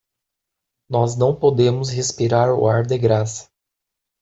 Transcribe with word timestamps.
Nós 0.89 1.15
não 1.15 1.35
podemos 1.35 1.91
respirar 1.91 2.51
o 2.51 2.67
ar 2.67 2.81
de 2.87 2.97
graça. 2.97 3.47